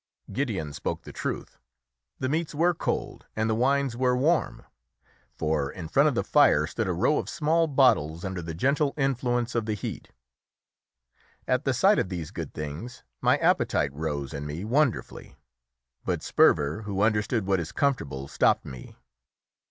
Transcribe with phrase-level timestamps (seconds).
[0.33, 1.59] Gideon spoke the truth.
[2.17, 4.65] The meats were cold and the wines were warm,
[5.37, 8.95] for in front of the fire stood a row of small bottles under the gentle
[8.97, 10.09] influence of the heat.
[11.47, 15.35] At the sight of these good things my appetite rose in me wonderfully.
[16.03, 18.95] But Sperver, who understood what is comfortable, stopped me.